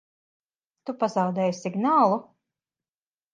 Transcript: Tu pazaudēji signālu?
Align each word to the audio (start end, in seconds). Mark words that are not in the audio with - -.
Tu 0.89 0.95
pazaudēji 1.03 1.53
signālu? 1.59 2.19